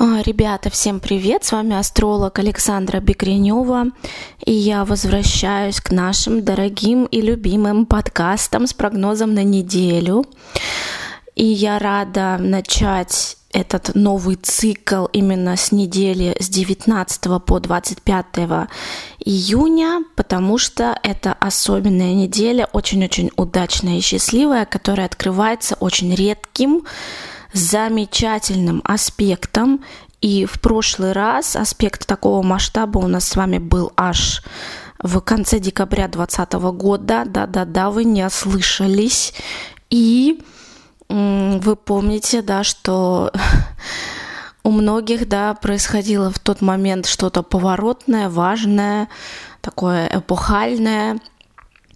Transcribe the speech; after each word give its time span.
А, 0.00 0.22
ребята, 0.22 0.70
всем 0.70 1.00
привет! 1.00 1.42
С 1.42 1.50
вами 1.50 1.74
астролог 1.74 2.38
Александра 2.38 3.00
Бекренева, 3.00 3.86
и 4.46 4.52
я 4.52 4.84
возвращаюсь 4.84 5.80
к 5.80 5.90
нашим 5.90 6.44
дорогим 6.44 7.06
и 7.06 7.20
любимым 7.20 7.84
подкастам 7.84 8.68
с 8.68 8.74
прогнозом 8.74 9.34
на 9.34 9.42
неделю. 9.42 10.24
И 11.34 11.44
я 11.44 11.80
рада 11.80 12.36
начать 12.38 13.38
этот 13.52 13.96
новый 13.96 14.36
цикл 14.36 15.06
именно 15.06 15.56
с 15.56 15.72
недели 15.72 16.36
с 16.38 16.48
19 16.48 17.44
по 17.44 17.58
25 17.58 18.24
июня, 19.18 20.04
потому 20.14 20.58
что 20.58 20.96
это 21.02 21.32
особенная 21.32 22.14
неделя, 22.14 22.68
очень-очень 22.72 23.32
удачная 23.34 23.98
и 23.98 24.00
счастливая, 24.00 24.64
которая 24.64 25.06
открывается 25.06 25.74
очень 25.80 26.14
редким 26.14 26.84
замечательным 27.52 28.82
аспектом. 28.84 29.84
И 30.20 30.46
в 30.46 30.60
прошлый 30.60 31.12
раз 31.12 31.54
аспект 31.54 32.06
такого 32.06 32.42
масштаба 32.42 32.98
у 32.98 33.06
нас 33.06 33.28
с 33.28 33.36
вами 33.36 33.58
был 33.58 33.92
аж 33.96 34.42
в 35.00 35.20
конце 35.20 35.60
декабря 35.60 36.08
2020 36.08 36.52
года. 36.76 37.24
Да-да-да, 37.24 37.90
вы 37.90 38.04
не 38.04 38.24
ослышались. 38.24 39.32
И 39.90 40.42
вы 41.08 41.76
помните, 41.76 42.42
да, 42.42 42.64
что 42.64 43.32
у 44.62 44.70
многих, 44.70 45.28
да, 45.28 45.54
происходило 45.54 46.30
в 46.30 46.38
тот 46.38 46.60
момент 46.60 47.06
что-то 47.06 47.42
поворотное, 47.42 48.28
важное, 48.28 49.08
такое 49.60 50.08
эпохальное. 50.12 51.18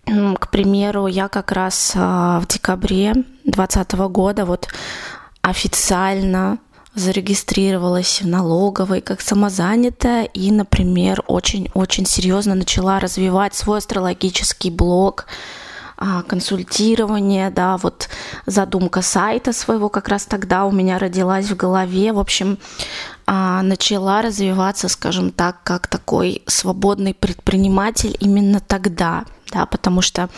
К 0.05 0.51
примеру, 0.51 1.07
я 1.07 1.29
как 1.29 1.53
раз 1.53 1.93
а, 1.95 2.41
в 2.41 2.49
декабре 2.49 3.13
2020 3.45 3.93
года 4.11 4.45
вот 4.45 4.69
официально 5.43 6.59
зарегистрировалась 6.95 8.21
в 8.23 8.27
налоговой 8.27 9.01
как 9.01 9.21
самозанятая 9.21 10.25
и, 10.25 10.51
например, 10.51 11.23
очень-очень 11.27 12.07
серьезно 12.07 12.55
начала 12.55 13.01
развивать 13.01 13.55
свой 13.55 13.79
астрологический 13.79 14.71
блог, 14.71 15.27
а, 15.97 16.23
консультирование, 16.23 17.51
да, 17.51 17.77
вот 17.77 18.09
задумка 18.45 19.03
сайта 19.03 19.53
своего 19.53 19.89
как 19.89 20.09
раз 20.09 20.27
тогда 20.27 20.65
у 20.65 20.73
меня 20.73 20.99
родилась 20.99 21.47
в 21.47 21.57
голове. 21.57 22.13
В 22.13 22.19
общем, 22.19 22.59
а, 23.27 23.63
начала 23.63 24.21
развиваться, 24.21 24.89
скажем 24.89 25.31
так, 25.31 25.63
как 25.63 25.87
такой 25.87 26.43
свободный 26.47 27.15
предприниматель 27.15 28.17
именно 28.21 28.61
тогда, 28.61 29.25
да, 29.53 29.67
потому 29.67 30.03
что 30.03 30.29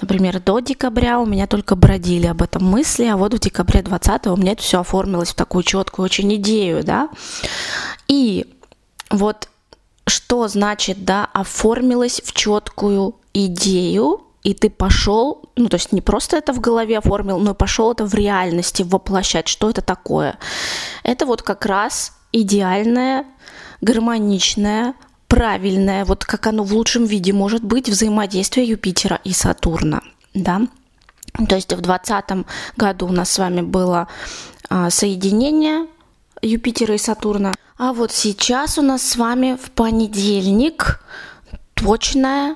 Например, 0.00 0.40
до 0.40 0.58
декабря 0.58 1.20
у 1.20 1.24
меня 1.24 1.46
только 1.46 1.76
бродили 1.76 2.26
об 2.26 2.42
этом 2.42 2.64
мысли, 2.64 3.04
а 3.04 3.16
вот 3.16 3.32
в 3.32 3.38
декабре 3.38 3.80
20 3.80 4.26
у 4.26 4.36
меня 4.36 4.52
это 4.52 4.62
все 4.62 4.80
оформилось 4.80 5.30
в 5.30 5.34
такую 5.34 5.62
четкую 5.62 6.04
очень 6.04 6.34
идею, 6.34 6.82
да. 6.84 7.08
И 8.08 8.58
вот 9.08 9.48
что 10.06 10.48
значит, 10.48 11.04
да, 11.04 11.28
оформилось 11.32 12.20
в 12.24 12.32
четкую 12.32 13.16
идею, 13.32 14.22
и 14.42 14.52
ты 14.52 14.68
пошел, 14.68 15.48
ну, 15.56 15.68
то 15.68 15.76
есть 15.76 15.92
не 15.92 16.02
просто 16.02 16.36
это 16.36 16.52
в 16.52 16.60
голове 16.60 16.98
оформил, 16.98 17.38
но 17.38 17.52
и 17.52 17.54
пошел 17.54 17.92
это 17.92 18.04
в 18.04 18.14
реальности 18.14 18.82
воплощать. 18.82 19.48
Что 19.48 19.70
это 19.70 19.80
такое? 19.80 20.38
Это 21.02 21.24
вот 21.24 21.40
как 21.40 21.64
раз 21.64 22.12
идеальное, 22.32 23.24
гармоничное, 23.80 24.94
правильное, 25.34 26.04
вот 26.04 26.24
как 26.24 26.46
оно 26.46 26.62
в 26.62 26.72
лучшем 26.72 27.06
виде 27.06 27.32
может 27.32 27.64
быть 27.64 27.88
взаимодействие 27.88 28.68
Юпитера 28.68 29.20
и 29.24 29.32
Сатурна, 29.32 30.00
да. 30.32 30.60
То 31.48 31.56
есть 31.56 31.72
в 31.72 31.80
2020 31.80 32.46
году 32.76 33.06
у 33.08 33.12
нас 33.12 33.32
с 33.32 33.38
вами 33.38 33.60
было 33.60 34.06
а, 34.68 34.90
соединение 34.90 35.88
Юпитера 36.40 36.94
и 36.94 36.98
Сатурна, 36.98 37.52
а 37.76 37.92
вот 37.92 38.12
сейчас 38.12 38.78
у 38.78 38.82
нас 38.82 39.02
с 39.02 39.16
вами 39.16 39.58
в 39.60 39.72
понедельник 39.72 41.00
точное 41.74 42.54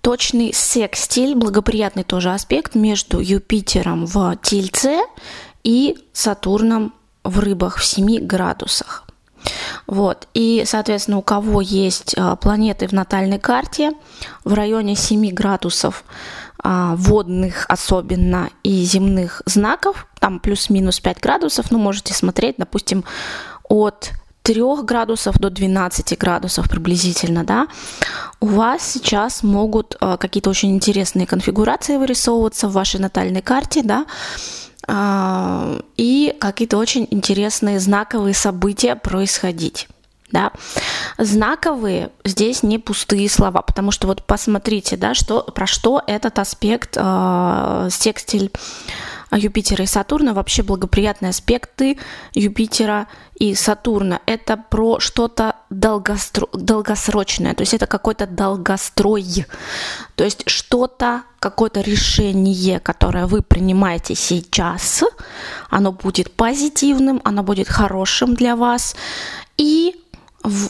точный 0.00 0.52
секстиль, 0.54 1.34
благоприятный 1.34 2.04
тоже 2.04 2.32
аспект 2.32 2.76
между 2.76 3.18
Юпитером 3.18 4.06
в 4.06 4.38
Тельце 4.40 5.00
и 5.64 5.98
Сатурном 6.12 6.94
в 7.24 7.40
рыбах 7.40 7.78
в 7.78 7.84
7 7.84 8.24
градусах. 8.24 9.09
Вот. 9.86 10.28
И, 10.34 10.64
соответственно, 10.66 11.18
у 11.18 11.22
кого 11.22 11.60
есть 11.60 12.14
а, 12.16 12.36
планеты 12.36 12.86
в 12.86 12.92
натальной 12.92 13.38
карте 13.38 13.92
в 14.44 14.54
районе 14.54 14.96
7 14.96 15.30
градусов 15.30 16.04
а, 16.62 16.94
водных 16.96 17.64
особенно 17.68 18.50
и 18.62 18.84
земных 18.84 19.42
знаков, 19.46 20.06
там 20.18 20.40
плюс-минус 20.40 21.00
5 21.00 21.20
градусов, 21.20 21.70
ну, 21.70 21.78
можете 21.78 22.14
смотреть, 22.14 22.56
допустим, 22.58 23.04
от 23.68 24.10
3 24.42 24.82
градусов 24.82 25.38
до 25.38 25.50
12 25.50 26.18
градусов 26.18 26.68
приблизительно, 26.68 27.44
да, 27.44 27.66
у 28.40 28.46
вас 28.46 28.82
сейчас 28.82 29.42
могут 29.42 29.96
а, 30.00 30.16
какие-то 30.16 30.50
очень 30.50 30.74
интересные 30.74 31.26
конфигурации 31.26 31.96
вырисовываться 31.96 32.68
в 32.68 32.72
вашей 32.72 33.00
натальной 33.00 33.42
карте, 33.42 33.82
да, 33.82 34.06
и 34.88 36.36
какие-то 36.40 36.78
очень 36.78 37.06
интересные 37.10 37.80
знаковые 37.80 38.34
события 38.34 38.96
происходить. 38.96 39.88
Да. 40.32 40.52
Знаковые 41.18 42.10
здесь 42.24 42.62
не 42.62 42.78
пустые 42.78 43.28
слова, 43.28 43.62
потому 43.62 43.90
что 43.90 44.06
вот 44.06 44.24
посмотрите, 44.24 44.96
да, 44.96 45.14
что, 45.14 45.42
про 45.42 45.66
что 45.66 46.02
этот 46.06 46.38
аспект 46.38 46.96
э, 46.96 47.88
секстиль 47.90 48.52
Юпитера 49.32 49.84
и 49.84 49.86
Сатурна, 49.86 50.34
вообще 50.34 50.62
благоприятные 50.62 51.30
аспекты 51.30 51.98
Юпитера 52.34 53.06
и 53.38 53.54
Сатурна. 53.54 54.20
Это 54.26 54.56
про 54.56 54.98
что-то 55.00 55.56
долгостро... 55.70 56.48
долгосрочное, 56.52 57.54
то 57.54 57.62
есть 57.62 57.74
это 57.74 57.86
какой-то 57.86 58.26
долгострой, 58.26 59.46
то 60.16 60.24
есть 60.24 60.48
что-то, 60.48 61.22
какое-то 61.38 61.80
решение, 61.80 62.80
которое 62.80 63.26
вы 63.26 63.42
принимаете 63.42 64.14
сейчас, 64.14 65.02
оно 65.70 65.92
будет 65.92 66.32
позитивным, 66.32 67.20
оно 67.24 67.42
будет 67.42 67.68
хорошим 67.68 68.34
для 68.34 68.56
вас, 68.56 68.96
и 69.56 69.94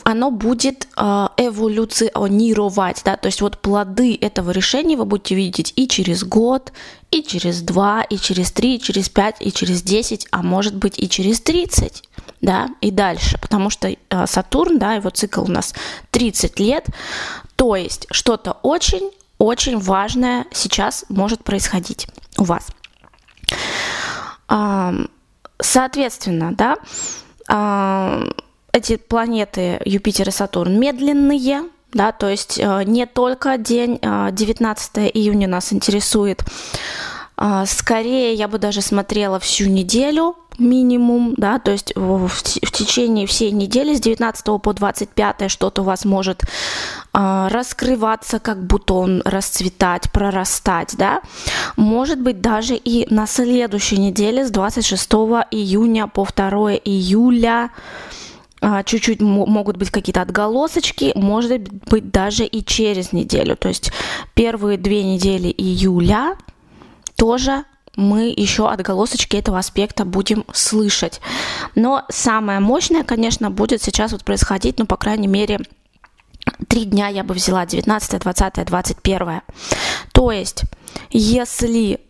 оно 0.05 0.31
будет 0.31 0.89
э, 0.97 1.29
эволюционировать, 1.37 3.03
да, 3.05 3.17
то 3.17 3.27
есть 3.27 3.41
вот 3.41 3.59
плоды 3.59 4.19
этого 4.21 4.51
решения 4.51 4.97
вы 4.97 5.05
будете 5.05 5.35
видеть 5.37 5.73
и 5.77 5.87
через 5.87 6.25
год, 6.25 6.73
и 7.11 7.23
через 7.23 7.63
два, 7.63 8.03
и 8.03 8.19
через 8.19 8.51
три, 8.51 8.77
и 8.77 8.81
через 8.81 9.09
пять, 9.09 9.37
и 9.41 9.53
через 9.53 9.83
десять, 9.83 10.27
а 10.33 10.43
может 10.43 10.75
быть 10.75 10.99
и 10.99 11.09
через 11.09 11.41
тридцать, 11.41 12.03
да, 12.41 12.69
и 12.81 12.91
дальше, 12.91 13.39
потому 13.41 13.71
что 13.71 13.89
э, 13.89 14.27
Сатурн, 14.27 14.79
да, 14.79 14.95
его 14.95 15.11
цикл 15.11 15.43
у 15.43 15.49
нас 15.49 15.73
30 16.11 16.59
лет, 16.59 16.87
то 17.55 17.77
есть 17.77 18.07
что-то 18.11 18.59
очень-очень 18.63 19.79
важное 19.79 20.47
сейчас 20.53 21.05
может 21.09 21.45
происходить 21.45 22.09
у 22.39 22.45
вас. 22.45 22.67
Соответственно, 25.61 26.55
да, 26.55 26.77
эти 28.73 28.97
планеты 28.97 29.81
Юпитер 29.85 30.29
и 30.29 30.33
Сатурн 30.33 30.79
медленные, 30.79 31.65
да, 31.93 32.13
то 32.13 32.29
есть 32.29 32.59
э, 32.59 32.85
не 32.85 33.07
только 33.07 33.59
день 33.59 33.99
19 34.01 34.99
э, 34.99 35.11
июня 35.13 35.49
нас 35.49 35.73
интересует, 35.73 36.45
э, 37.37 37.65
скорее 37.67 38.35
я 38.35 38.47
бы 38.47 38.59
даже 38.59 38.81
смотрела 38.81 39.41
всю 39.41 39.67
неделю 39.67 40.37
минимум, 40.59 41.35
да, 41.37 41.59
то 41.59 41.71
есть 41.71 41.93
в, 41.97 42.31
течение 42.71 43.27
всей 43.27 43.51
недели 43.51 43.95
с 43.95 44.01
19 44.01 44.61
по 44.63 44.73
25 44.73 45.51
что-то 45.51 45.81
у 45.81 45.85
вас 45.87 46.05
может 46.05 46.43
раскрываться 47.13 48.39
как 48.41 48.63
бутон, 48.63 49.23
расцветать, 49.25 50.13
прорастать, 50.13 50.97
да, 50.99 51.23
может 51.77 52.21
быть 52.21 52.43
даже 52.43 52.77
и 52.77 53.13
на 53.13 53.27
следующей 53.27 53.97
неделе 53.97 54.45
с 54.45 54.51
26 54.51 55.11
июня 55.51 56.07
по 56.09 56.27
2 56.27 56.75
июля 56.75 57.71
чуть-чуть 58.85 59.21
могут 59.21 59.77
быть 59.77 59.91
какие-то 59.91 60.23
отголосочки, 60.23 61.13
может 61.15 61.69
быть 61.89 62.11
даже 62.11 62.45
и 62.45 62.65
через 62.65 63.13
неделю. 63.13 63.57
То 63.57 63.69
есть 63.69 63.93
первые 64.35 64.79
две 64.79 65.03
недели 65.03 65.49
июля 65.49 66.37
тоже 67.17 67.65
мы 67.97 68.33
еще 68.35 68.71
отголосочки 68.71 69.37
этого 69.37 69.59
аспекта 69.59 70.05
будем 70.05 70.45
слышать. 70.53 71.21
Но 71.75 72.05
самое 72.09 72.61
мощное, 72.61 73.03
конечно, 73.03 73.51
будет 73.51 73.83
сейчас 73.83 74.13
вот 74.13 74.25
происходить, 74.25 74.79
ну, 74.79 74.87
по 74.87 74.97
крайней 74.97 75.27
мере, 75.27 75.61
три 76.69 76.85
дня 76.85 77.09
я 77.09 77.25
бы 77.25 77.35
взяла, 77.35 77.67
19, 77.67 78.21
20, 78.21 78.65
21. 78.65 79.41
То 80.13 80.33
есть, 80.33 80.63
если 81.11 82.01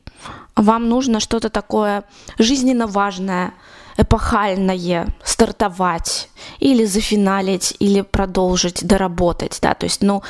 вам 0.55 0.89
нужно 0.89 1.21
что-то 1.21 1.49
такое 1.49 2.05
жизненно 2.39 2.87
важное, 2.87 3.55
эпохальное 4.01 5.07
стартовать 5.23 6.29
или 6.59 6.85
зафиналить, 6.85 7.77
или 7.79 8.01
продолжить, 8.01 8.87
доработать, 8.87 9.59
да, 9.63 9.75
то 9.75 9.85
есть, 9.85 10.03
ну, 10.03 10.23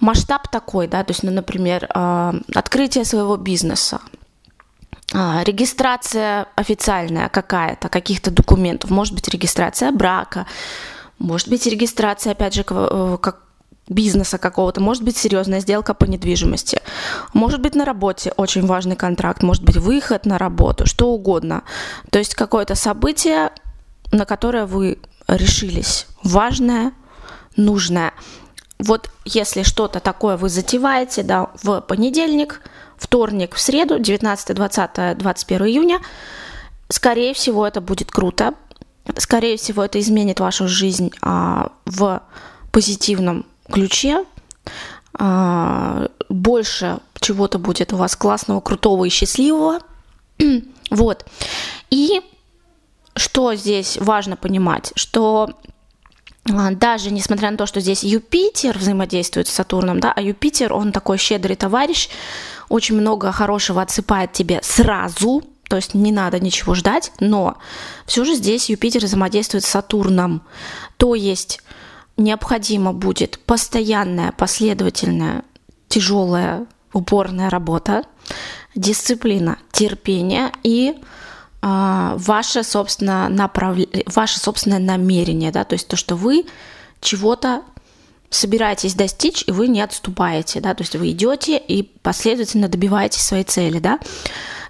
масштаб 0.00 0.48
такой, 0.48 0.86
да, 0.86 1.04
то 1.04 1.10
есть, 1.12 1.22
ну, 1.22 1.30
например, 1.30 1.86
э, 1.94 2.32
открытие 2.54 3.04
своего 3.04 3.36
бизнеса, 3.36 4.00
а, 5.12 5.42
регистрация 5.44 6.46
официальная 6.54 7.28
какая-то, 7.28 7.88
каких-то 7.88 8.30
документов, 8.30 8.90
может 8.90 9.14
быть 9.14 9.28
регистрация 9.28 9.92
брака, 9.92 10.46
может 11.18 11.48
быть 11.48 11.66
регистрация, 11.66 12.32
опять 12.32 12.54
же, 12.54 12.64
э, 12.68 13.18
как 13.20 13.49
бизнеса 13.90 14.38
какого-то, 14.38 14.80
может 14.80 15.02
быть 15.02 15.16
серьезная 15.16 15.60
сделка 15.60 15.94
по 15.94 16.04
недвижимости, 16.04 16.80
может 17.34 17.60
быть 17.60 17.74
на 17.74 17.84
работе 17.84 18.32
очень 18.36 18.64
важный 18.64 18.96
контракт, 18.96 19.42
может 19.42 19.64
быть 19.64 19.76
выход 19.76 20.24
на 20.26 20.38
работу, 20.38 20.86
что 20.86 21.10
угодно. 21.10 21.64
То 22.10 22.18
есть 22.18 22.34
какое-то 22.34 22.76
событие, 22.76 23.50
на 24.12 24.24
которое 24.24 24.64
вы 24.64 24.98
решились, 25.26 26.06
важное, 26.22 26.92
нужное. 27.56 28.12
Вот 28.78 29.10
если 29.24 29.62
что-то 29.62 30.00
такое 30.00 30.36
вы 30.36 30.48
затеваете, 30.48 31.22
да, 31.22 31.50
в 31.62 31.80
понедельник, 31.80 32.62
вторник, 32.96 33.54
в 33.54 33.60
среду, 33.60 33.98
19, 33.98 34.54
20, 34.54 35.18
21 35.18 35.66
июня, 35.66 36.00
скорее 36.88 37.34
всего, 37.34 37.66
это 37.66 37.80
будет 37.80 38.10
круто. 38.10 38.54
Скорее 39.16 39.56
всего, 39.56 39.84
это 39.84 39.98
изменит 39.98 40.40
вашу 40.40 40.68
жизнь 40.68 41.10
а, 41.22 41.72
в 41.84 42.22
позитивном 42.70 43.46
ключе. 43.70 44.24
А, 45.14 46.08
больше 46.28 47.00
чего-то 47.20 47.58
будет 47.58 47.92
у 47.92 47.96
вас 47.96 48.16
классного, 48.16 48.60
крутого 48.60 49.04
и 49.04 49.08
счастливого. 49.08 49.80
вот. 50.90 51.24
И 51.90 52.20
что 53.16 53.54
здесь 53.54 53.98
важно 53.98 54.36
понимать, 54.36 54.92
что 54.94 55.50
а, 56.48 56.70
даже 56.70 57.10
несмотря 57.10 57.50
на 57.50 57.56
то, 57.56 57.66
что 57.66 57.80
здесь 57.80 58.02
Юпитер 58.02 58.78
взаимодействует 58.78 59.48
с 59.48 59.52
Сатурном, 59.52 60.00
да, 60.00 60.12
а 60.14 60.22
Юпитер, 60.22 60.72
он 60.72 60.92
такой 60.92 61.18
щедрый 61.18 61.56
товарищ, 61.56 62.08
очень 62.68 62.96
много 62.96 63.32
хорошего 63.32 63.82
отсыпает 63.82 64.32
тебе 64.32 64.60
сразу, 64.62 65.42
то 65.68 65.76
есть 65.76 65.94
не 65.94 66.12
надо 66.12 66.40
ничего 66.40 66.74
ждать, 66.74 67.12
но 67.20 67.58
все 68.06 68.24
же 68.24 68.34
здесь 68.34 68.70
Юпитер 68.70 69.04
взаимодействует 69.04 69.64
с 69.64 69.68
Сатурном, 69.68 70.42
то 70.96 71.14
есть 71.14 71.60
необходима 72.20 72.92
будет 72.92 73.38
постоянная, 73.40 74.32
последовательная, 74.32 75.42
тяжелая, 75.88 76.66
упорная 76.92 77.50
работа, 77.50 78.04
дисциплина, 78.74 79.58
терпение 79.72 80.52
и 80.62 80.96
а, 81.62 82.14
ваше, 82.16 82.62
собственно, 82.62 83.28
направ... 83.28 83.76
ваше 84.06 84.38
собственное 84.38 84.78
намерение, 84.78 85.50
да, 85.50 85.64
то 85.64 85.74
есть 85.74 85.88
то, 85.88 85.96
что 85.96 86.16
вы 86.16 86.46
чего-то 87.00 87.62
собираетесь 88.30 88.94
достичь, 88.94 89.44
и 89.46 89.50
вы 89.50 89.66
не 89.66 89.80
отступаете, 89.80 90.60
да, 90.60 90.74
то 90.74 90.82
есть 90.82 90.94
вы 90.94 91.10
идете 91.10 91.58
и 91.58 91.82
последовательно 91.82 92.68
добиваетесь 92.68 93.22
своей 93.22 93.44
цели, 93.44 93.78
да. 93.80 93.98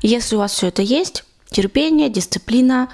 Если 0.00 0.34
у 0.34 0.38
вас 0.38 0.52
все 0.52 0.68
это 0.68 0.82
есть, 0.82 1.24
терпение, 1.50 2.08
дисциплина, 2.08 2.88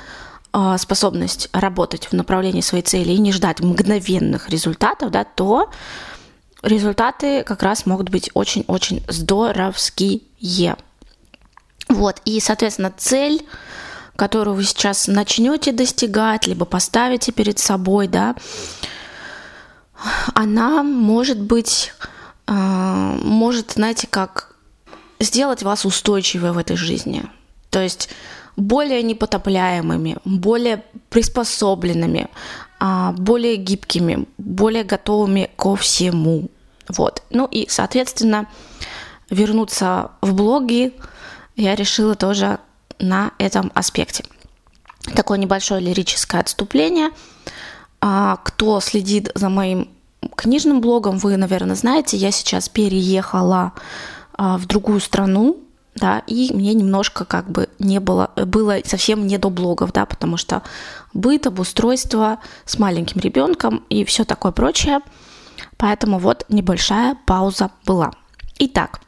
способность 0.79 1.49
работать 1.53 2.07
в 2.07 2.13
направлении 2.13 2.63
своей 2.63 2.83
цели 2.83 3.13
и 3.13 3.19
не 3.19 3.33
ждать 3.33 3.61
мгновенных 3.61 4.49
результатов, 4.49 5.11
да, 5.11 5.25
то 5.25 5.71
результаты 6.63 7.43
как 7.43 7.63
раз 7.63 7.85
могут 7.85 8.09
быть 8.09 8.31
очень-очень 8.33 9.05
здоровские. 9.09 10.77
Вот, 11.89 12.23
и, 12.25 12.41
соответственно, 12.41 12.93
цель 12.97 13.47
которую 14.17 14.57
вы 14.57 14.65
сейчас 14.65 15.07
начнете 15.07 15.73
достигать, 15.73 16.47
либо 16.47 16.65
поставите 16.65 17.33
перед 17.33 17.59
собой, 17.59 18.09
да, 18.09 18.35
она 20.35 20.83
может 20.83 21.41
быть, 21.41 21.93
э, 22.47 22.53
может, 22.53 23.73
знаете, 23.73 24.07
как 24.07 24.57
сделать 25.21 25.63
вас 25.63 25.85
устойчивой 25.85 26.53
в 26.53 26.59
этой 26.59 26.77
жизни. 26.77 27.25
То 27.71 27.81
есть 27.81 28.09
более 28.57 29.03
непотопляемыми, 29.03 30.17
более 30.25 30.83
приспособленными, 31.11 32.29
а, 32.79 33.13
более 33.13 33.57
гибкими, 33.57 34.27
более 34.39 34.85
готовыми 34.85 35.51
ко 35.57 35.77
всему. 35.77 36.49
Вот. 36.89 37.23
Ну 37.31 37.47
и, 37.47 37.67
соответственно, 37.69 38.49
вернуться 39.31 40.11
в 40.21 40.35
блоги 40.35 40.95
я 41.57 41.75
решила 41.75 42.15
тоже 42.15 42.59
на 42.99 43.33
этом 43.39 43.71
аспекте. 43.75 44.25
Такое 45.15 45.39
небольшое 45.39 45.81
лирическое 45.81 46.41
отступление. 46.41 47.11
А, 48.01 48.37
кто 48.37 48.81
следит 48.81 49.31
за 49.35 49.49
моим 49.49 49.89
книжным 50.35 50.81
блогом, 50.81 51.19
вы, 51.19 51.37
наверное, 51.37 51.77
знаете, 51.77 52.17
я 52.17 52.31
сейчас 52.31 52.69
переехала 52.69 53.73
а, 54.35 54.59
в 54.59 54.67
другую 54.67 55.01
страну, 55.01 55.59
да, 55.97 56.23
и 56.27 56.53
мне 56.53 56.75
немножко 56.75 57.25
как 57.25 57.51
бы 57.51 57.69
не 57.79 58.01
было, 58.01 58.31
было 58.37 58.77
совсем 58.85 59.27
не 59.27 59.39
до 59.39 59.51
блогов, 59.51 59.93
да, 59.93 60.07
потому 60.07 60.37
что 60.37 60.63
быт, 61.15 61.47
обустройство 61.47 62.39
с 62.65 62.79
маленьким 62.79 63.21
ребенком 63.21 63.83
и 63.89 64.05
все 64.05 64.25
такое 64.25 64.53
прочее. 64.53 65.01
Поэтому 65.79 66.19
вот 66.19 66.45
небольшая 66.49 67.17
пауза 67.27 67.71
была. 67.85 68.13
Итак, 68.59 69.01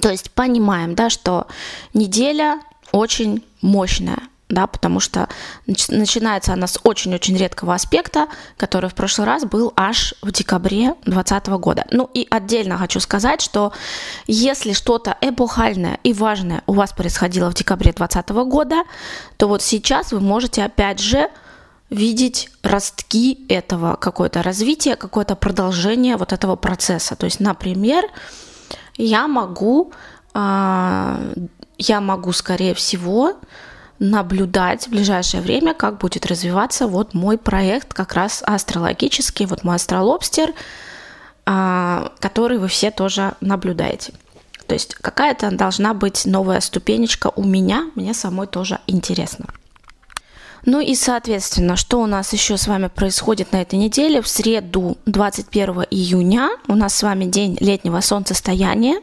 то 0.00 0.10
есть 0.10 0.30
понимаем, 0.32 0.94
да, 0.94 1.10
что 1.10 1.46
неделя 1.94 2.60
очень 2.92 3.44
мощная, 3.62 4.22
да, 4.50 4.66
потому 4.66 5.00
что 5.00 5.28
начинается 5.66 6.52
она 6.52 6.66
с 6.66 6.78
очень-очень 6.82 7.36
редкого 7.36 7.74
аспекта, 7.74 8.26
который 8.56 8.90
в 8.90 8.94
прошлый 8.94 9.26
раз 9.26 9.44
был 9.44 9.72
аж 9.76 10.14
в 10.22 10.32
декабре 10.32 10.94
2020 11.06 11.46
года. 11.60 11.86
Ну 11.90 12.10
и 12.12 12.26
отдельно 12.30 12.76
хочу 12.76 13.00
сказать, 13.00 13.40
что 13.40 13.72
если 14.26 14.72
что-то 14.72 15.16
эпохальное 15.20 15.98
и 16.02 16.12
важное 16.12 16.62
у 16.66 16.74
вас 16.74 16.92
происходило 16.92 17.50
в 17.50 17.54
декабре 17.54 17.92
2020 17.92 18.30
года, 18.48 18.82
то 19.36 19.48
вот 19.48 19.62
сейчас 19.62 20.12
вы 20.12 20.20
можете 20.20 20.64
опять 20.64 21.00
же 21.00 21.30
видеть 21.88 22.50
ростки 22.62 23.46
этого, 23.48 23.96
какое-то 23.96 24.42
развитие, 24.42 24.96
какое-то 24.96 25.34
продолжение 25.34 26.16
вот 26.16 26.32
этого 26.32 26.56
процесса. 26.56 27.16
То 27.16 27.24
есть, 27.24 27.40
например, 27.40 28.04
я 28.96 29.26
могу 29.26 29.92
а, 30.32 31.20
я 31.78 32.00
могу, 32.00 32.32
скорее 32.32 32.74
всего, 32.74 33.34
наблюдать 34.00 34.86
в 34.86 34.90
ближайшее 34.90 35.42
время, 35.42 35.74
как 35.74 35.98
будет 35.98 36.26
развиваться 36.26 36.88
вот 36.88 37.14
мой 37.14 37.38
проект 37.38 37.94
как 37.94 38.14
раз 38.14 38.42
астрологический, 38.44 39.46
вот 39.46 39.62
мой 39.62 39.76
астролобстер, 39.76 40.52
а, 41.46 42.12
который 42.18 42.58
вы 42.58 42.66
все 42.68 42.90
тоже 42.90 43.34
наблюдаете. 43.40 44.12
То 44.66 44.74
есть 44.74 44.94
какая-то 44.94 45.50
должна 45.50 45.94
быть 45.94 46.24
новая 46.24 46.60
ступенечка 46.60 47.30
у 47.34 47.44
меня, 47.44 47.90
мне 47.94 48.14
самой 48.14 48.46
тоже 48.46 48.80
интересно. 48.86 49.46
Ну 50.66 50.80
и, 50.80 50.94
соответственно, 50.94 51.76
что 51.76 52.00
у 52.00 52.06
нас 52.06 52.32
еще 52.32 52.56
с 52.56 52.66
вами 52.66 52.88
происходит 52.88 53.52
на 53.52 53.62
этой 53.62 53.78
неделе? 53.78 54.20
В 54.20 54.28
среду 54.28 54.98
21 55.06 55.86
июня 55.90 56.50
у 56.68 56.74
нас 56.74 56.94
с 56.94 57.02
вами 57.02 57.24
день 57.24 57.56
летнего 57.60 58.00
солнцестояния. 58.00 59.00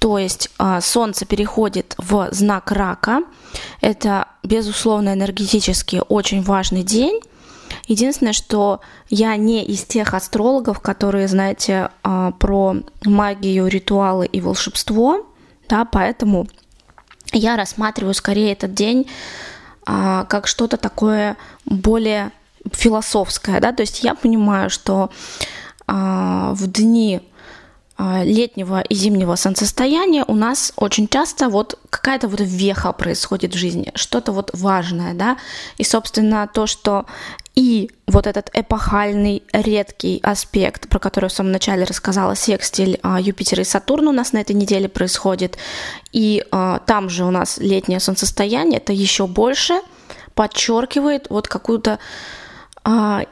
То 0.00 0.16
есть 0.16 0.48
а, 0.58 0.80
Солнце 0.80 1.26
переходит 1.26 1.94
в 1.98 2.28
знак 2.32 2.72
рака. 2.72 3.20
Это, 3.82 4.28
безусловно, 4.42 5.12
энергетически 5.12 6.02
очень 6.08 6.42
важный 6.42 6.82
день. 6.82 7.20
Единственное, 7.86 8.32
что 8.32 8.80
я 9.10 9.36
не 9.36 9.62
из 9.62 9.84
тех 9.84 10.14
астрологов, 10.14 10.80
которые, 10.80 11.28
знаете, 11.28 11.90
а, 12.02 12.32
про 12.32 12.76
магию, 13.04 13.66
ритуалы 13.66 14.24
и 14.24 14.40
волшебство, 14.40 15.26
да, 15.68 15.84
поэтому 15.84 16.48
я 17.32 17.56
рассматриваю 17.56 18.14
скорее 18.14 18.52
этот 18.52 18.72
день 18.72 19.06
а, 19.84 20.24
как 20.24 20.46
что-то 20.46 20.78
такое 20.78 21.36
более 21.66 22.32
философское, 22.72 23.60
да, 23.60 23.72
то 23.72 23.82
есть 23.82 24.02
я 24.02 24.14
понимаю, 24.14 24.70
что 24.70 25.10
в 25.86 26.66
дни 26.68 27.20
летнего 28.22 28.80
и 28.80 28.94
зимнего 28.94 29.36
солнцестояния 29.36 30.24
у 30.26 30.34
нас 30.34 30.72
очень 30.76 31.06
часто 31.08 31.48
вот 31.48 31.78
какая-то 31.90 32.28
вот 32.28 32.40
веха 32.40 32.92
происходит 32.92 33.54
в 33.54 33.58
жизни, 33.58 33.92
что-то 33.94 34.32
вот 34.32 34.50
важное, 34.54 35.14
да, 35.14 35.36
и, 35.76 35.84
собственно, 35.84 36.48
то, 36.52 36.66
что 36.66 37.06
и 37.54 37.90
вот 38.06 38.26
этот 38.26 38.50
эпохальный, 38.54 39.42
редкий 39.52 40.20
аспект, 40.22 40.88
про 40.88 40.98
который 40.98 41.28
в 41.28 41.32
самом 41.32 41.52
начале 41.52 41.84
рассказала, 41.84 42.34
секстиль 42.34 42.98
а, 43.02 43.20
Юпитера 43.20 43.62
и 43.62 43.64
Сатурна 43.64 44.10
у 44.10 44.14
нас 44.14 44.32
на 44.32 44.38
этой 44.38 44.56
неделе 44.56 44.88
происходит, 44.88 45.58
и 46.12 46.44
а, 46.50 46.78
там 46.78 47.10
же 47.10 47.24
у 47.24 47.30
нас 47.30 47.58
летнее 47.58 48.00
солнцестояние, 48.00 48.78
это 48.78 48.92
еще 48.92 49.26
больше 49.26 49.80
подчеркивает 50.34 51.26
вот 51.28 51.48
какую-то 51.48 51.98
а, 52.82 53.24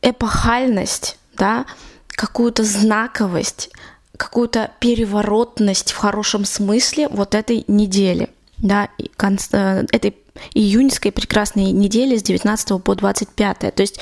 эпохальность, 0.00 1.18
да, 1.36 1.66
какую-то 2.08 2.62
знаковость, 2.62 3.70
какую-то 4.16 4.70
переворотность 4.80 5.92
в 5.92 5.96
хорошем 5.96 6.44
смысле 6.44 7.08
вот 7.08 7.34
этой 7.34 7.64
недели, 7.66 8.28
да, 8.58 8.88
э, 8.98 9.84
этой 9.90 10.16
июньской 10.54 11.12
прекрасной 11.12 11.72
недели 11.72 12.16
с 12.16 12.22
19 12.22 12.78
по 12.82 12.94
25. 12.94 13.58
То 13.74 13.82
есть, 13.82 13.98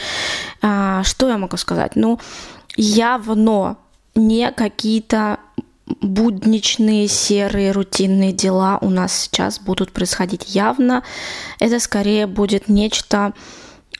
а, 0.62 1.02
что 1.04 1.28
я 1.28 1.38
могу 1.38 1.56
сказать? 1.56 1.96
Ну, 1.96 2.20
явно 2.76 3.76
не 4.14 4.50
какие-то 4.52 5.38
будничные, 6.00 7.08
серые, 7.08 7.72
рутинные 7.72 8.32
дела 8.32 8.78
у 8.80 8.90
нас 8.90 9.12
сейчас 9.12 9.58
будут 9.58 9.92
происходить 9.92 10.54
явно. 10.54 11.02
Это 11.58 11.80
скорее 11.80 12.26
будет 12.26 12.68
нечто, 12.68 13.32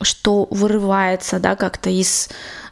что 0.01 0.47
вырывается, 0.49 1.39
да, 1.39 1.55
как-то 1.55 1.89
из 1.89 2.29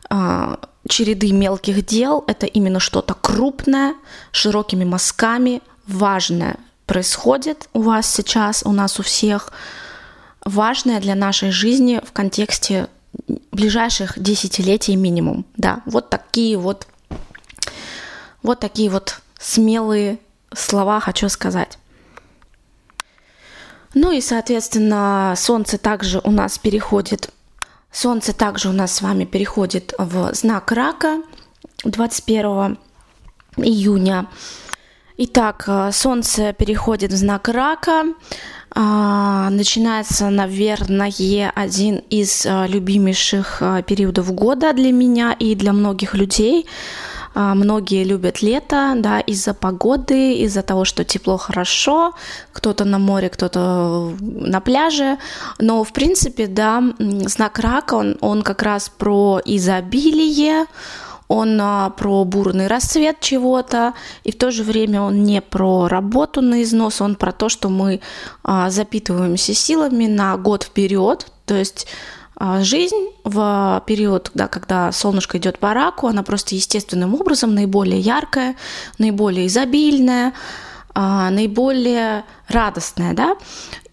а, 0.10 0.60
череды 0.89 1.31
мелких 1.31 1.86
дел. 1.86 2.24
Это 2.27 2.46
именно 2.46 2.79
что-то 2.79 3.13
крупное, 3.13 3.96
широкими 4.31 4.84
мазками, 4.84 5.62
важное 5.88 6.58
происходит 6.89 7.69
у 7.74 7.81
вас 7.81 8.12
сейчас, 8.12 8.63
у 8.65 8.72
нас 8.72 9.00
у 9.00 9.03
всех, 9.03 9.53
важное 10.43 11.00
для 11.00 11.13
нашей 11.13 11.51
жизни 11.51 12.01
в 12.03 12.12
контексте 12.12 12.88
ближайших 13.51 14.17
десятилетий 14.17 14.96
минимум. 14.96 15.46
Да, 15.55 15.84
вот 15.86 16.10
такие 16.10 16.58
вот, 16.58 16.88
вот 18.41 18.60
такие 18.60 18.89
вот 18.89 19.22
смелые 19.39 20.17
слова 20.51 21.00
хочу 21.00 21.29
сказать. 21.29 21.77
Ну 23.93 24.12
и, 24.12 24.19
соответственно, 24.19 25.36
Солнце 25.38 25.77
также 25.77 26.19
у 26.24 26.31
нас 26.31 26.58
переходит, 26.58 27.29
Солнце 27.91 28.34
также 28.34 28.69
у 28.69 28.72
нас 28.72 28.96
с 28.96 29.01
вами 29.01 29.25
переходит 29.25 29.93
в 29.98 30.34
знак 30.34 30.72
Рака 30.72 31.22
21 31.84 32.77
июня. 33.58 34.27
Итак, 35.17 35.65
э, 35.67 35.91
Солнце 35.91 36.53
переходит 36.53 37.12
в 37.12 37.17
знак 37.17 37.50
Рака. 37.50 38.05
А, 38.72 39.50
начинается, 39.50 40.29
наверное, 40.29 41.51
один 41.55 41.98
из 42.10 42.46
э, 42.46 42.67
любимейших 42.67 43.58
э, 43.62 43.84
периодов 43.84 44.34
года 44.34 44.72
для 44.74 44.91
меня 44.91 45.36
и 45.38 45.55
для 45.55 45.74
многих 45.74 46.13
людей. 46.13 46.67
А, 47.33 47.53
многие 47.55 48.03
любят 48.03 48.41
лето, 48.41 48.93
да, 48.95 49.19
из-за 49.19 49.53
погоды, 49.53 50.33
из-за 50.33 50.62
того, 50.62 50.86
что 50.86 51.03
тепло 51.03 51.38
хорошо, 51.38 52.13
кто-то 52.53 52.86
на 52.86 53.00
море, 53.00 53.29
кто-то 53.29 54.13
на 54.19 54.59
пляже. 54.59 55.17
Но, 55.59 55.83
в 55.83 55.93
принципе, 55.93 56.48
да, 56.48 56.83
знак 57.00 57.59
рака, 57.59 57.95
он, 57.95 58.17
он 58.21 58.41
как 58.41 58.63
раз 58.63 58.89
про 58.89 59.39
изобилие, 59.45 60.65
он 61.29 61.59
а, 61.62 61.91
про 61.91 62.25
бурный 62.25 62.67
рассвет 62.67 63.19
чего-то, 63.19 63.93
и 64.24 64.31
в 64.31 64.38
то 64.38 64.50
же 64.50 64.63
время 64.63 65.01
он 65.01 65.24
не 65.24 65.41
про 65.41 65.88
работу 65.88 66.41
на 66.41 66.63
износ, 66.63 67.01
он 67.01 67.15
про 67.15 67.31
то, 67.31 67.50
что 67.50 67.69
мы 67.69 68.01
а, 68.43 68.71
запитываемся 68.71 69.53
силами 69.53 70.07
на 70.07 70.36
год 70.38 70.63
вперед, 70.63 71.27
то 71.45 71.53
есть 71.55 71.88
жизнь 72.62 73.10
в 73.24 73.84
период, 73.86 74.31
да, 74.34 74.48
когда 74.48 74.91
солнышко 74.91 75.38
идет 75.38 75.60
по 75.60 75.74
раку, 75.74 76.08
она 76.08 76.24
просто 76.24 76.55
естественным 76.55 77.15
образом 77.15 77.53
наиболее 77.53 78.00
яркая, 78.00 78.55
наиболее 78.98 79.48
изобильная, 79.48 80.34
а, 80.96 81.29
наиболее 81.29 82.25
радостная, 82.48 83.13
да, 83.13 83.38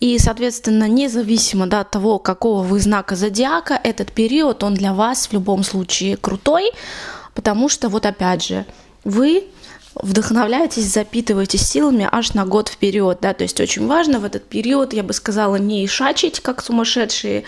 и, 0.01 0.19
соответственно, 0.19 0.89
независимо 0.89 1.67
да, 1.67 1.81
от 1.81 1.91
того, 1.91 2.19
какого 2.19 2.63
вы 2.63 2.81
знака 2.81 3.17
зодиака, 3.17 3.79
этот 3.83 4.13
период, 4.13 4.63
он 4.65 4.75
для 4.75 4.95
вас 4.95 5.27
в 5.27 5.33
любом 5.33 5.63
случае 5.63 6.17
крутой, 6.17 6.71
потому 7.35 7.69
что 7.69 7.89
вот 7.89 8.07
опять 8.07 8.45
же, 8.45 8.65
вы 9.05 9.45
вдохновляетесь, 9.95 10.93
запитываетесь 10.93 11.67
силами 11.67 12.09
аж 12.11 12.35
на 12.35 12.45
год 12.45 12.69
вперед, 12.69 13.19
да, 13.21 13.35
то 13.35 13.43
есть 13.45 13.61
очень 13.61 13.87
важно 13.87 14.19
в 14.19 14.25
этот 14.25 14.49
период, 14.49 14.93
я 14.93 15.03
бы 15.03 15.13
сказала, 15.13 15.57
не 15.57 15.85
ишачить, 15.85 16.41
как 16.41 16.63
сумасшедшие, 16.63 17.41
а 17.41 17.43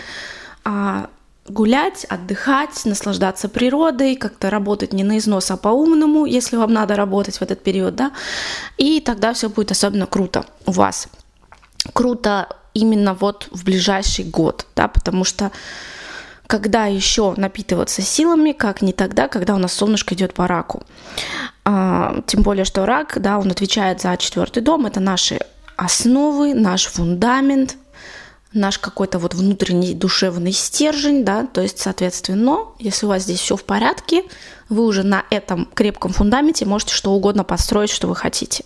гулять, 1.49 2.05
отдыхать, 2.05 2.85
наслаждаться 2.85 3.49
природой, 3.49 4.15
как-то 4.15 4.49
работать 4.49 4.93
не 4.93 5.03
на 5.03 5.17
износ, 5.17 5.51
а 5.51 5.57
по-умному, 5.57 6.25
если 6.25 6.57
вам 6.57 6.73
надо 6.73 6.95
работать 6.95 7.37
в 7.37 7.41
этот 7.41 7.63
период, 7.63 7.95
да, 7.95 8.11
и 8.77 9.01
тогда 9.01 9.33
все 9.33 9.49
будет 9.49 9.71
особенно 9.71 10.05
круто 10.05 10.45
у 10.65 10.71
вас. 10.71 11.07
Круто 11.93 12.47
именно 12.73 13.13
вот 13.13 13.47
в 13.51 13.63
ближайший 13.63 14.25
год, 14.25 14.67
да, 14.75 14.87
потому 14.87 15.23
что 15.23 15.51
когда 16.47 16.85
еще 16.85 17.33
напитываться 17.37 18.01
силами, 18.01 18.53
как 18.53 18.81
не 18.81 18.91
тогда, 18.91 19.27
когда 19.27 19.53
у 19.53 19.59
нас 19.59 19.73
солнышко 19.73 20.15
идет 20.15 20.33
по 20.33 20.47
раку. 20.47 20.83
А, 21.63 22.21
тем 22.25 22.41
более, 22.41 22.65
что 22.65 22.87
рак, 22.87 23.21
да, 23.21 23.37
он 23.37 23.51
отвечает 23.51 24.01
за 24.01 24.17
четвертый 24.17 24.63
дом, 24.63 24.87
это 24.87 24.99
наши 24.99 25.39
основы, 25.77 26.55
наш 26.55 26.87
фундамент, 26.87 27.77
наш 28.53 28.79
какой-то 28.79 29.19
вот 29.19 29.35
внутренний 29.35 29.93
душевный 29.93 30.51
стержень, 30.51 31.23
да, 31.23 31.45
то 31.45 31.61
есть, 31.61 31.79
соответственно, 31.79 32.65
если 32.79 33.05
у 33.05 33.09
вас 33.09 33.23
здесь 33.23 33.39
все 33.39 33.55
в 33.55 33.63
порядке, 33.63 34.23
вы 34.69 34.85
уже 34.85 35.03
на 35.03 35.23
этом 35.29 35.67
крепком 35.73 36.13
фундаменте 36.13 36.65
можете 36.65 36.93
что 36.93 37.11
угодно 37.11 37.43
построить, 37.43 37.91
что 37.91 38.07
вы 38.07 38.15
хотите. 38.15 38.63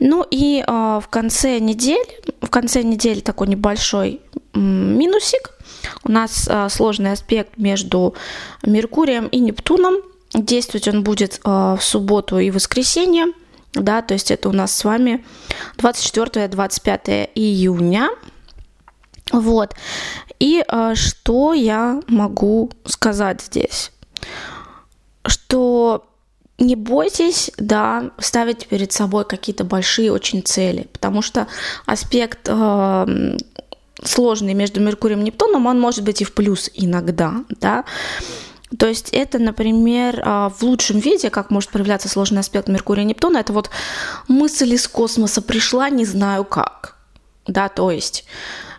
Ну 0.00 0.24
и 0.30 0.64
э, 0.66 0.70
в 1.02 1.08
конце 1.08 1.58
недели, 1.58 2.06
в 2.40 2.48
конце 2.48 2.82
недели 2.82 3.20
такой 3.20 3.48
небольшой 3.48 4.20
минусик, 4.54 5.50
у 6.04 6.10
нас 6.10 6.48
э, 6.48 6.68
сложный 6.70 7.12
аспект 7.12 7.58
между 7.58 8.14
Меркурием 8.62 9.26
и 9.28 9.38
Нептуном. 9.38 9.96
Действовать 10.32 10.88
он 10.88 11.02
будет 11.02 11.40
э, 11.44 11.48
в 11.78 11.82
субботу 11.82 12.38
и 12.38 12.50
воскресенье. 12.50 13.26
Да, 13.74 14.02
то 14.02 14.14
есть 14.14 14.30
это 14.30 14.48
у 14.48 14.52
нас 14.52 14.74
с 14.76 14.84
вами 14.84 15.24
24-25 15.78 17.30
июня. 17.34 18.08
Вот. 19.32 19.74
И 20.38 20.64
э, 20.66 20.94
что 20.94 21.52
я 21.52 22.02
могу 22.08 22.70
сказать 22.84 23.40
здесь? 23.40 23.90
Что 25.26 26.04
не 26.58 26.76
бойтесь, 26.76 27.50
да, 27.58 28.10
ставить 28.18 28.66
перед 28.66 28.92
собой 28.92 29.24
какие-то 29.24 29.64
большие 29.64 30.12
очень 30.12 30.42
цели, 30.42 30.88
потому 30.92 31.22
что 31.22 31.48
аспект 31.86 32.48
э, 32.48 33.36
сложный 34.02 34.54
между 34.54 34.80
Меркурием 34.80 35.20
и 35.20 35.24
Нептуном, 35.24 35.66
он 35.66 35.80
может 35.80 36.04
быть 36.04 36.20
и 36.20 36.24
в 36.24 36.32
плюс 36.32 36.70
иногда, 36.74 37.44
да. 37.60 37.84
То 38.78 38.86
есть 38.86 39.10
это, 39.12 39.38
например, 39.38 40.20
а, 40.24 40.48
в 40.48 40.62
лучшем 40.62 40.98
виде, 40.98 41.30
как 41.30 41.50
может 41.50 41.70
проявляться 41.70 42.08
сложный 42.08 42.40
аспект 42.40 42.68
Меркурия 42.68 43.04
и 43.04 43.06
Нептуна, 43.06 43.38
это 43.38 43.52
вот 43.52 43.70
мысль 44.26 44.74
из 44.74 44.88
космоса 44.88 45.42
пришла, 45.42 45.90
не 45.90 46.04
знаю 46.04 46.44
как. 46.44 46.96
Да, 47.46 47.68
то 47.68 47.90
есть 47.90 48.24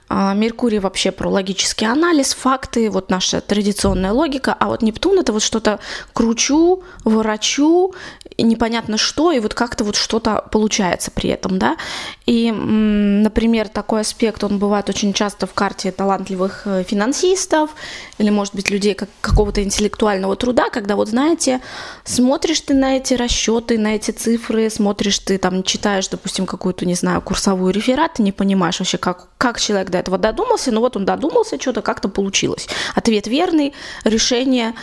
Меркурий 0.09 0.79
вообще 0.79 1.11
про 1.11 1.29
логический 1.29 1.85
анализ, 1.85 2.33
факты, 2.33 2.89
вот 2.89 3.09
наша 3.09 3.41
традиционная 3.41 4.11
логика, 4.11 4.55
а 4.59 4.67
вот 4.67 4.81
Нептун 4.81 5.19
это 5.19 5.33
вот 5.33 5.41
что-то 5.41 5.79
кручу, 6.13 6.83
ворочу, 7.03 7.93
непонятно 8.37 8.97
что, 8.97 9.31
и 9.31 9.39
вот 9.39 9.53
как-то 9.53 9.83
вот 9.83 9.95
что-то 9.95 10.45
получается 10.51 11.11
при 11.11 11.29
этом, 11.29 11.57
да. 11.57 11.77
И, 12.25 12.51
например, 12.51 13.67
такой 13.67 14.01
аспект, 14.01 14.43
он 14.43 14.59
бывает 14.59 14.89
очень 14.89 15.13
часто 15.13 15.47
в 15.47 15.53
карте 15.53 15.91
талантливых 15.91 16.63
э, 16.65 16.83
финансистов 16.83 17.71
или, 18.17 18.29
может 18.29 18.55
быть, 18.55 18.69
людей 18.69 18.93
как 18.93 19.09
какого-то 19.21 19.63
интеллектуального 19.63 20.35
труда, 20.35 20.69
когда 20.69 20.95
вот, 20.95 21.09
знаете, 21.09 21.61
смотришь 22.03 22.61
ты 22.61 22.73
на 22.73 22.97
эти 22.97 23.13
расчеты, 23.13 23.77
на 23.77 23.95
эти 23.95 24.11
цифры, 24.11 24.69
смотришь 24.69 25.19
ты 25.19 25.37
там, 25.37 25.63
читаешь, 25.63 26.07
допустим, 26.07 26.45
какую-то, 26.45 26.85
не 26.85 26.95
знаю, 26.95 27.21
курсовую 27.21 27.73
реферат, 27.73 28.15
ты 28.15 28.23
не 28.23 28.31
понимаешь 28.31 28.79
вообще, 28.79 28.97
как, 28.97 29.27
как 29.37 29.59
человек 29.59 29.89
до 29.95 29.99
этого 29.99 30.17
додумался, 30.17 30.71
но 30.71 30.81
вот 30.81 30.97
он 30.97 31.05
додумался, 31.05 31.59
что-то 31.59 31.81
как-то 31.81 32.09
получилось. 32.09 32.67
Ответ 32.95 33.27
верный, 33.27 33.73
решение 34.03 34.73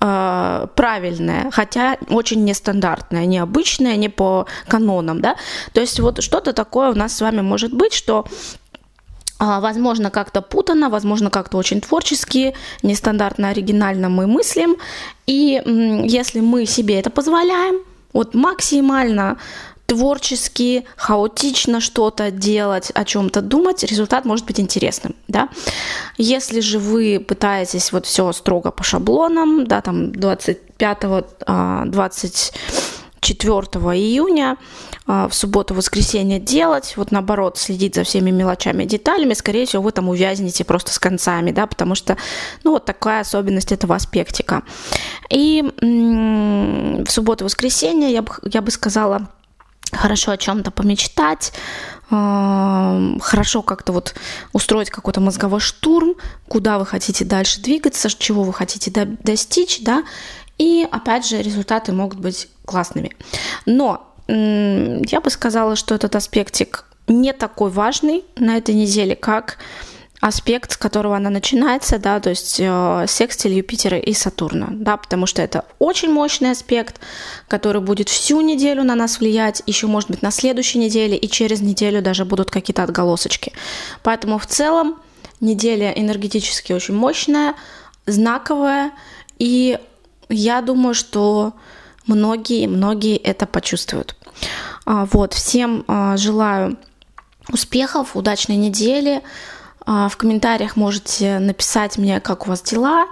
э, 0.00 0.66
правильное, 0.74 1.50
хотя 1.52 1.96
очень 2.10 2.44
нестандартное, 2.44 3.26
необычное, 3.26 3.96
не 3.96 4.08
по 4.08 4.46
канонам, 4.68 5.20
да. 5.20 5.36
То 5.72 5.80
есть 5.80 6.00
вот 6.00 6.22
что-то 6.22 6.52
такое 6.52 6.90
у 6.90 6.94
нас 6.94 7.16
с 7.16 7.20
вами 7.20 7.40
может 7.42 7.72
быть, 7.72 7.94
что 7.94 8.24
а, 9.38 9.60
Возможно, 9.60 10.10
как-то 10.10 10.40
путано, 10.40 10.88
возможно, 10.88 11.30
как-то 11.30 11.58
очень 11.58 11.82
творчески, 11.82 12.54
нестандартно, 12.82 13.50
оригинально 13.50 14.08
мы 14.08 14.26
мыслим. 14.26 14.76
И 15.26 15.62
если 16.08 16.40
мы 16.40 16.64
себе 16.64 16.98
это 16.98 17.10
позволяем, 17.10 17.80
вот 18.14 18.34
максимально 18.34 19.36
творчески, 19.86 20.84
хаотично 20.96 21.80
что-то 21.80 22.30
делать, 22.30 22.90
о 22.94 23.04
чем-то 23.04 23.40
думать, 23.40 23.84
результат 23.84 24.24
может 24.24 24.46
быть 24.46 24.60
интересным, 24.60 25.14
да. 25.28 25.48
Если 26.18 26.60
же 26.60 26.78
вы 26.78 27.24
пытаетесь 27.26 27.92
вот 27.92 28.06
все 28.06 28.32
строго 28.32 28.70
по 28.70 28.82
шаблонам, 28.82 29.66
да, 29.66 29.80
там 29.80 30.12
25 30.12 30.98
24 31.86 33.52
июня 33.94 34.56
а, 35.08 35.28
в 35.28 35.34
субботу-воскресенье 35.34 36.40
делать, 36.40 36.94
вот 36.96 37.12
наоборот, 37.12 37.58
следить 37.58 37.94
за 37.94 38.02
всеми 38.02 38.32
мелочами 38.32 38.84
деталями, 38.84 39.34
скорее 39.34 39.66
всего, 39.66 39.82
вы 39.82 39.92
там 39.92 40.08
увязнете 40.08 40.64
просто 40.64 40.92
с 40.92 40.98
концами, 40.98 41.52
да, 41.52 41.68
потому 41.68 41.94
что, 41.94 42.16
ну, 42.64 42.72
вот 42.72 42.84
такая 42.86 43.20
особенность 43.20 43.70
этого 43.70 43.94
аспектика. 43.94 44.64
И 45.30 45.62
в 45.80 47.10
субботу-воскресенье 47.10 48.10
я 48.10 48.22
бы, 48.22 48.32
я 48.42 48.62
бы 48.62 48.72
сказала, 48.72 49.28
хорошо 49.96 50.32
о 50.32 50.36
чем-то 50.36 50.70
помечтать, 50.70 51.52
э, 52.10 53.16
хорошо 53.20 53.62
как-то 53.62 53.92
вот 53.92 54.14
устроить 54.52 54.90
какой-то 54.90 55.20
мозговой 55.20 55.60
штурм, 55.60 56.14
куда 56.48 56.78
вы 56.78 56.86
хотите 56.86 57.24
дальше 57.24 57.60
двигаться, 57.60 58.08
чего 58.10 58.42
вы 58.42 58.52
хотите 58.52 58.90
достичь, 59.22 59.80
да, 59.80 60.04
и 60.58 60.86
опять 60.90 61.26
же 61.26 61.42
результаты 61.42 61.92
могут 61.92 62.18
быть 62.18 62.48
классными. 62.64 63.14
Но 63.66 64.12
я 64.28 65.20
бы 65.20 65.30
сказала, 65.30 65.76
что 65.76 65.94
этот 65.94 66.16
аспектик 66.16 66.84
не 67.06 67.32
такой 67.32 67.70
важный 67.70 68.24
на 68.36 68.56
этой 68.56 68.74
неделе, 68.74 69.14
как 69.14 69.58
аспект, 70.20 70.72
с 70.72 70.76
которого 70.76 71.16
она 71.16 71.30
начинается, 71.30 71.98
да, 71.98 72.20
то 72.20 72.30
есть 72.30 72.56
э, 72.58 73.04
секстиль 73.06 73.52
Юпитера 73.52 73.98
и 73.98 74.12
Сатурна, 74.14 74.68
да, 74.70 74.96
потому 74.96 75.26
что 75.26 75.42
это 75.42 75.64
очень 75.78 76.10
мощный 76.10 76.52
аспект, 76.52 77.00
который 77.48 77.82
будет 77.82 78.08
всю 78.08 78.40
неделю 78.40 78.82
на 78.82 78.94
нас 78.94 79.20
влиять, 79.20 79.62
еще, 79.66 79.86
может 79.86 80.10
быть, 80.10 80.22
на 80.22 80.30
следующей 80.30 80.78
неделе 80.78 81.16
и 81.16 81.28
через 81.28 81.60
неделю 81.60 82.02
даже 82.02 82.24
будут 82.24 82.50
какие-то 82.50 82.82
отголосочки. 82.82 83.52
Поэтому 84.02 84.38
в 84.38 84.46
целом 84.46 84.96
неделя 85.40 85.90
энергетически 85.90 86.72
очень 86.72 86.94
мощная, 86.94 87.54
знаковая, 88.06 88.92
и 89.38 89.78
я 90.28 90.62
думаю, 90.62 90.94
что 90.94 91.52
многие-многие 92.06 93.16
это 93.16 93.46
почувствуют. 93.46 94.16
А, 94.84 95.06
вот, 95.06 95.34
всем 95.34 95.84
а, 95.88 96.16
желаю 96.16 96.76
успехов, 97.52 98.16
удачной 98.16 98.56
недели. 98.56 99.22
А, 99.86 100.08
в 100.08 100.16
комментариях 100.16 100.76
можете 100.76 101.38
написать 101.38 101.96
мне, 101.96 102.20
как 102.20 102.46
у 102.46 102.50
вас 102.50 102.62
дела. 102.62 103.06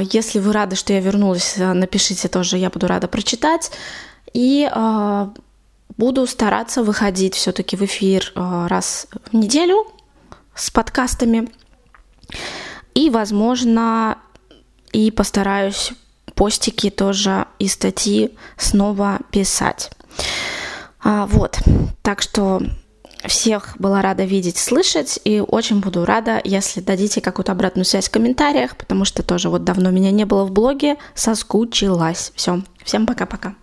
Если 0.00 0.40
вы 0.40 0.52
рады, 0.52 0.74
что 0.74 0.92
я 0.92 1.00
вернулась, 1.00 1.54
напишите 1.56 2.26
тоже, 2.28 2.56
я 2.56 2.70
буду 2.70 2.88
рада 2.88 3.06
прочитать. 3.06 3.70
И 4.32 4.68
буду 5.96 6.26
стараться 6.26 6.82
выходить 6.82 7.36
все-таки 7.36 7.76
в 7.76 7.82
эфир 7.82 8.32
раз 8.34 9.06
в 9.30 9.36
неделю 9.36 9.86
с 10.56 10.70
подкастами. 10.70 11.48
И, 12.94 13.10
возможно, 13.10 14.18
и 14.92 15.12
постараюсь 15.12 15.92
постики 16.34 16.90
тоже 16.90 17.46
и 17.58 17.68
статьи 17.68 18.36
снова 18.56 19.20
писать. 19.30 19.90
А, 21.02 21.26
вот, 21.26 21.58
так 22.02 22.22
что 22.22 22.60
всех 23.26 23.76
была 23.78 24.02
рада 24.02 24.24
видеть, 24.24 24.56
слышать, 24.56 25.18
и 25.24 25.40
очень 25.40 25.80
буду 25.80 26.04
рада, 26.04 26.40
если 26.44 26.80
дадите 26.80 27.20
какую-то 27.20 27.52
обратную 27.52 27.84
связь 27.84 28.08
в 28.08 28.12
комментариях, 28.12 28.76
потому 28.76 29.04
что 29.04 29.22
тоже 29.22 29.48
вот 29.48 29.64
давно 29.64 29.90
меня 29.90 30.10
не 30.10 30.24
было 30.24 30.44
в 30.44 30.52
блоге, 30.52 30.96
соскучилась. 31.14 32.32
Все, 32.34 32.62
всем 32.84 33.06
пока-пока. 33.06 33.54